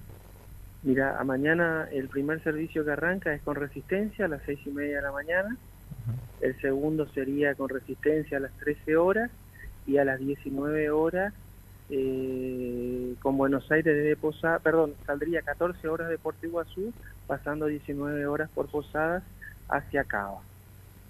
Mira, 0.83 1.19
a 1.19 1.23
mañana 1.23 1.89
el 1.93 2.09
primer 2.09 2.43
servicio 2.43 2.85
que 2.85 2.91
arranca 2.91 3.33
es 3.33 3.41
con 3.43 3.55
resistencia 3.55 4.25
a 4.25 4.29
las 4.29 4.43
seis 4.45 4.59
y 4.67 4.71
media 4.71 4.97
de 4.97 5.03
la 5.03 5.13
mañana. 5.13 5.57
El 6.41 6.61
segundo 6.61 7.07
sería 7.15 7.55
con 7.55 7.69
resistencia 7.69 8.39
a 8.39 8.41
las 8.41 8.53
13 8.59 8.97
horas 8.97 9.31
y 9.87 9.99
a 9.99 10.05
las 10.05 10.19
19 10.19 10.91
horas 10.91 11.33
eh, 11.91 13.15
con 13.21 13.37
Buenos 13.37 13.71
Aires 13.71 13.95
desde 13.97 14.17
Posada, 14.17 14.59
perdón, 14.59 14.95
saldría 15.07 15.43
14 15.43 15.89
horas 15.89 16.09
de 16.09 16.19
Puerto 16.19 16.47
Iguazú, 16.47 16.93
pasando 17.27 17.67
19 17.67 18.27
horas 18.27 18.51
por 18.55 18.69
Posadas 18.69 19.23
hacia 19.69 20.05
Cava, 20.05 20.41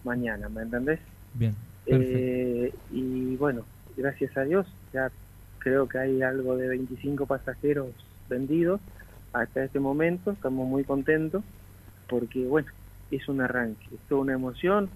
mañana, 0.05 0.49
¿me 0.49 0.63
entendés? 0.63 1.01
Bien. 1.35 1.55
Eh, 1.87 2.73
y 2.91 3.37
bueno, 3.37 3.65
gracias 3.97 4.37
a 4.37 4.43
Dios, 4.43 4.67
ya 4.93 5.11
creo 5.59 5.89
que 5.89 5.99
hay 5.99 6.23
algo 6.23 6.57
de 6.57 6.69
25 6.69 7.27
pasajeros 7.27 7.89
vendidos 8.29 8.81
hasta 9.33 9.65
este 9.65 9.81
momento, 9.81 10.33
estamos 10.33 10.69
muy 10.69 10.85
contentos 10.85 11.43
porque 12.09 12.47
bueno, 12.47 12.69
es 13.11 13.29
un 13.29 13.41
arranque, 13.41 13.87
es 13.93 14.01
toda 14.09 14.23
una 14.23 14.35
emoción. 14.35 14.89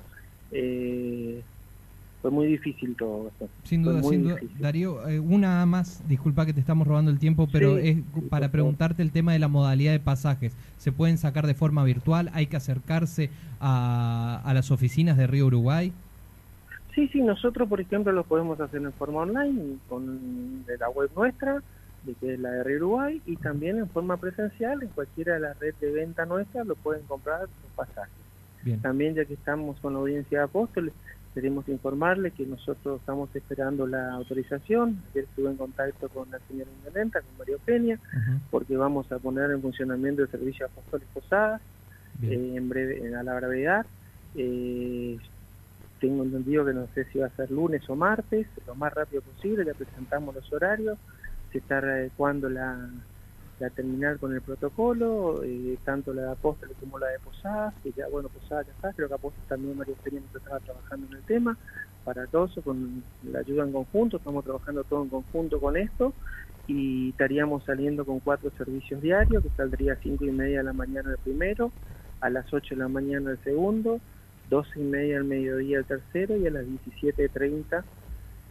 Eh, 0.51 1.43
fue 2.21 2.31
muy 2.31 2.47
difícil 2.47 2.97
todo. 2.97 3.31
Sin 3.65 3.83
duda, 3.83 4.03
sin 4.03 4.25
duda. 4.25 4.39
Darío, 4.59 5.09
eh, 5.09 5.21
una 5.21 5.65
más, 5.67 6.03
disculpa 6.09 6.47
que 6.47 6.53
te 6.53 6.61
estamos 6.61 6.87
robando 6.87 7.11
el 7.11 7.19
tiempo, 7.19 7.49
pero 7.51 7.79
es 7.79 7.99
para 8.29 8.51
preguntarte 8.51 9.03
el 9.03 9.13
tema 9.13 9.33
de 9.33 9.39
la 9.39 9.49
modalidad 9.49 9.93
de 9.93 10.01
pasajes. 10.01 10.53
¿Se 10.79 10.91
pueden 10.91 11.19
sacar 11.19 11.47
de 11.47 11.55
forma 11.55 11.85
virtual? 11.85 12.31
¿Hay 12.35 12.47
que 12.47 12.57
acercarse 12.57 13.31
a, 13.61 14.43
a 14.45 14.55
las 14.55 14.71
oficinas 14.71 15.17
de 15.17 15.27
Río 15.27 15.47
Uruguay? 15.47 15.93
Sí, 16.95 17.07
sí, 17.09 17.23
nosotros, 17.23 17.69
por 17.69 17.81
ejemplo, 17.81 18.11
lo 18.11 18.25
podemos 18.25 18.61
hacer 18.61 18.83
en 18.83 18.93
forma 18.93 19.21
online, 19.21 19.77
con 19.89 20.65
de 20.67 20.77
la 20.79 20.89
web 20.89 21.09
nuestra, 21.15 21.63
de 22.03 22.15
que 22.15 22.35
es 22.35 22.41
la 22.41 22.51
de 22.51 22.77
Uruguay, 22.77 23.23
y 23.25 23.37
también 23.37 23.79
en 23.79 23.89
forma 23.89 24.17
presencial, 24.17 24.83
en 24.83 24.89
cualquiera 24.89 25.35
de 25.35 25.41
las 25.41 25.59
redes 25.61 25.79
de 25.81 25.93
venta 25.93 26.27
nuestras 26.27 26.67
lo 26.67 26.75
pueden 26.75 27.05
comprar 27.05 27.43
los 27.43 27.73
pasajes. 27.77 28.13
También 28.83 29.15
ya 29.15 29.25
que 29.25 29.35
estamos 29.35 29.79
con 29.81 29.93
la 29.95 30.01
audiencia 30.01 30.39
de 30.39 30.45
apóstoles, 30.45 30.93
queremos 31.39 31.69
informarle 31.69 32.33
que 32.33 32.45
nosotros 32.45 32.99
estamos 32.99 33.29
esperando 33.37 33.87
la 33.87 34.15
autorización. 34.15 35.01
Ayer 35.11 35.23
estuve 35.23 35.51
en 35.51 35.57
contacto 35.57 36.09
con 36.09 36.29
la 36.33 36.41
señora 36.49 36.69
Indolenta, 36.79 37.21
con 37.21 37.39
María 37.39 37.55
Eugenia, 37.55 38.01
porque 38.51 38.77
vamos 38.77 39.13
a 39.13 39.21
poner 39.21 39.49
en 39.53 39.63
funcionamiento 39.63 40.23
el 40.23 40.31
servicio 40.33 40.67
de 40.67 40.73
apóstoles 40.73 41.07
posadas 41.15 41.61
eh, 42.25 42.55
en 42.57 42.69
breve, 42.69 43.15
a 43.15 43.23
la 43.23 43.37
brevedad. 43.37 43.87
Eh, 44.35 45.17
tengo 46.01 46.25
entendido 46.25 46.67
que 46.67 46.73
no 46.73 46.89
sé 46.93 47.05
si 47.05 47.21
va 47.21 47.27
a 47.27 47.37
ser 47.37 47.53
lunes 47.53 47.89
o 47.89 47.95
martes, 47.95 48.49
lo 48.67 48.75
más 48.75 48.93
rápido 48.93 49.23
posible, 49.23 49.63
le 49.65 49.75
presentamos 49.75 50.35
los 50.35 50.53
horarios, 50.53 50.99
se 51.53 51.59
está 51.59 51.79
adecuando 51.79 52.51
la, 52.51 52.91
la 53.59 53.71
terminal 53.71 54.19
con 54.19 54.33
el 54.35 54.41
protocolo, 54.41 55.43
eh, 55.43 55.79
tanto 55.85 56.13
la 56.13 56.23
de 56.23 56.31
Apóstoles 56.33 56.77
como 56.79 56.99
la 56.99 57.09
de 57.09 57.19
Posadas, 57.19 57.75
que 57.83 57.93
ya, 57.93 58.09
bueno, 58.09 58.29
Posadas 58.29 58.67
ya 58.67 58.73
está, 58.73 58.93
creo 58.93 59.09
que 59.09 59.15
Apóstoles 59.15 59.49
también 59.49 59.77
María 59.77 59.95
Experiencia 59.95 60.39
estaba 60.39 60.61
trabajando 60.61 61.07
en 61.09 61.17
el 61.17 61.23
tema, 61.25 61.57
para 62.05 62.27
todos, 62.27 62.53
con 62.65 63.03
la 63.25 63.41
ayuda 63.41 63.65
en 63.65 63.73
conjunto, 63.73 64.19
estamos 64.19 64.45
trabajando 64.45 64.85
todo 64.85 65.03
en 65.03 65.09
conjunto 65.09 65.61
con 65.61 65.77
esto, 65.77 66.13
y 66.67 67.11
estaríamos 67.11 67.65
saliendo 67.65 68.05
con 68.05 68.21
cuatro 68.21 68.51
servicios 68.57 69.01
diarios, 69.01 69.43
que 69.43 69.51
saldría 69.57 69.95
a 69.95 69.97
cinco 69.97 70.25
y 70.25 70.31
media 70.31 70.59
de 70.59 70.65
la 70.65 70.73
mañana 70.73 71.11
el 71.11 71.19
primero, 71.19 71.73
a 72.21 72.31
las 72.31 72.53
8 72.53 72.75
de 72.75 72.81
la 72.81 72.89
mañana 72.89 73.31
el 73.31 73.39
segundo, 73.45 74.01
12 74.51 74.81
y 74.81 74.83
media 74.83 75.19
al 75.19 75.25
mediodía 75.25 75.79
el 75.79 75.85
tercero 75.85 76.37
y 76.37 76.47
a 76.47 76.51
las 76.51 76.65
17.30 76.65 77.85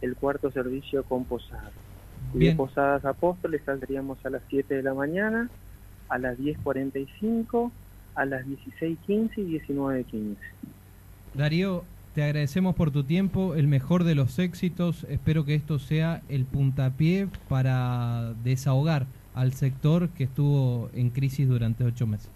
el 0.00 0.16
cuarto 0.16 0.50
servicio 0.50 1.02
con 1.04 1.24
Posadas. 1.24 1.87
Y 2.34 2.38
de 2.38 2.54
Posadas 2.54 3.04
Apóstoles 3.04 3.62
saldríamos 3.64 4.24
a 4.24 4.30
las 4.30 4.42
7 4.48 4.74
de 4.74 4.82
la 4.82 4.94
mañana, 4.94 5.48
a 6.08 6.18
las 6.18 6.38
10.45, 6.38 7.70
a 8.14 8.24
las 8.24 8.46
16.15 8.46 9.30
y 9.36 9.58
19.15. 9.58 10.36
Darío, 11.34 11.84
te 12.14 12.22
agradecemos 12.24 12.74
por 12.74 12.90
tu 12.90 13.04
tiempo, 13.04 13.54
el 13.54 13.68
mejor 13.68 14.04
de 14.04 14.14
los 14.14 14.38
éxitos. 14.38 15.04
Espero 15.08 15.44
que 15.44 15.54
esto 15.54 15.78
sea 15.78 16.22
el 16.28 16.44
puntapié 16.44 17.28
para 17.48 18.32
desahogar 18.44 19.06
al 19.34 19.52
sector 19.52 20.08
que 20.08 20.24
estuvo 20.24 20.90
en 20.94 21.10
crisis 21.10 21.48
durante 21.48 21.84
ocho 21.84 22.06
meses. 22.06 22.30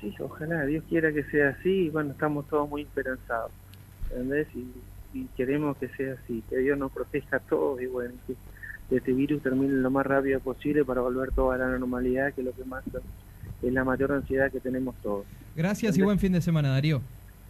Sí, 0.00 0.14
ojalá, 0.18 0.64
Dios 0.64 0.82
quiera 0.88 1.12
que 1.12 1.22
sea 1.24 1.50
así. 1.50 1.86
Y 1.86 1.90
bueno, 1.90 2.12
estamos 2.12 2.48
todos 2.48 2.68
muy 2.68 2.82
esperanzados, 2.82 3.52
¿entendés? 4.10 4.48
Y, 4.54 4.64
queremos 5.36 5.76
que 5.76 5.88
sea 5.88 6.14
así, 6.14 6.42
que 6.48 6.58
Dios 6.58 6.78
nos 6.78 6.92
proteja 6.92 7.36
a 7.36 7.40
todos 7.40 7.80
y 7.80 7.86
bueno, 7.86 8.14
que 8.26 8.96
este 8.96 9.12
virus 9.12 9.42
termine 9.42 9.74
lo 9.74 9.90
más 9.90 10.06
rápido 10.06 10.40
posible 10.40 10.84
para 10.84 11.00
volver 11.00 11.30
toda 11.32 11.54
a 11.54 11.58
la 11.58 11.78
normalidad, 11.78 12.32
que 12.34 12.40
es 12.40 12.46
lo 12.46 12.52
que 12.52 12.64
más 12.64 12.84
es 13.62 13.72
la 13.72 13.84
mayor 13.84 14.12
ansiedad 14.12 14.50
que 14.50 14.60
tenemos 14.60 14.94
todos. 15.02 15.26
Gracias 15.54 15.96
y 15.96 16.02
buen 16.02 16.18
fin 16.18 16.32
de 16.32 16.40
semana, 16.40 16.70
Darío. 16.70 17.02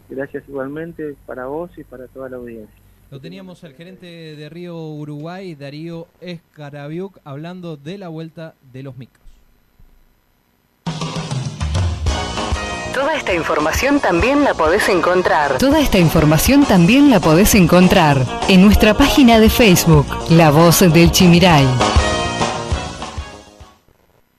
Gracias 0.09 0.43
igualmente 0.47 1.15
para 1.25 1.45
vos 1.45 1.71
y 1.77 1.83
para 1.83 2.07
toda 2.07 2.29
la 2.29 2.37
audiencia. 2.37 2.75
Lo 3.09 3.19
teníamos 3.19 3.63
al 3.63 3.73
gerente 3.73 4.05
de 4.05 4.49
Río 4.49 4.77
Uruguay, 4.77 5.55
Darío 5.55 6.07
Escarabiuk, 6.21 7.19
hablando 7.23 7.77
de 7.77 7.97
la 7.97 8.07
vuelta 8.07 8.55
de 8.71 8.83
los 8.83 8.97
micros. 8.97 9.20
Toda 12.93 13.15
esta 13.15 13.33
información 13.33 14.01
también 14.01 14.43
la 14.43 14.53
podés 14.53 14.89
encontrar. 14.89 15.57
Toda 15.57 15.79
esta 15.79 15.97
información 15.97 16.65
también 16.65 17.09
la 17.09 17.21
podés 17.21 17.55
encontrar 17.55 18.25
en 18.49 18.61
nuestra 18.61 18.93
página 18.93 19.39
de 19.39 19.49
Facebook, 19.49 20.05
La 20.29 20.51
Voz 20.51 20.81
del 20.81 21.11
Chimiray. 21.11 21.65